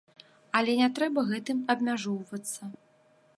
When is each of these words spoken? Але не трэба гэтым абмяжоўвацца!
Але 0.59 0.73
не 0.79 0.87
трэба 0.99 1.25
гэтым 1.31 1.61
абмяжоўвацца! 1.75 2.63